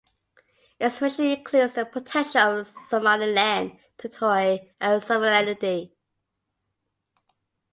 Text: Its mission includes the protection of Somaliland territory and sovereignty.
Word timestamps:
Its 0.79 0.99
mission 0.99 1.25
includes 1.25 1.75
the 1.75 1.85
protection 1.85 2.41
of 2.41 2.65
Somaliland 2.65 3.77
territory 3.99 4.71
and 4.79 5.03
sovereignty. 5.03 5.93